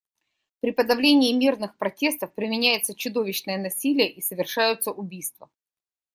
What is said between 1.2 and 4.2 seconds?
мирных протестов применяется чудовищное насилие и